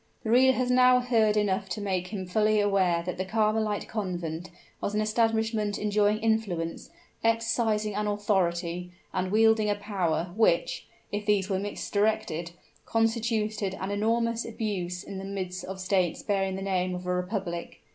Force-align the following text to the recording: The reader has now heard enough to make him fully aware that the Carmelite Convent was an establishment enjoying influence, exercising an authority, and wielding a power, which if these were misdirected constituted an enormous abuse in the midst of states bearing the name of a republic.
The 0.23 0.31
reader 0.31 0.53
has 0.53 0.71
now 0.71 0.99
heard 0.99 1.37
enough 1.37 1.69
to 1.69 1.79
make 1.79 2.07
him 2.07 2.25
fully 2.25 2.59
aware 2.59 3.03
that 3.03 3.19
the 3.19 3.23
Carmelite 3.23 3.87
Convent 3.87 4.49
was 4.81 4.95
an 4.95 4.99
establishment 5.01 5.77
enjoying 5.77 6.17
influence, 6.21 6.89
exercising 7.23 7.93
an 7.93 8.07
authority, 8.07 8.89
and 9.13 9.31
wielding 9.31 9.69
a 9.69 9.75
power, 9.75 10.31
which 10.35 10.87
if 11.11 11.27
these 11.27 11.51
were 11.51 11.59
misdirected 11.59 12.49
constituted 12.83 13.77
an 13.79 13.91
enormous 13.91 14.43
abuse 14.43 15.03
in 15.03 15.19
the 15.19 15.23
midst 15.23 15.63
of 15.65 15.79
states 15.79 16.23
bearing 16.23 16.55
the 16.55 16.63
name 16.63 16.95
of 16.95 17.05
a 17.05 17.13
republic. 17.13 17.81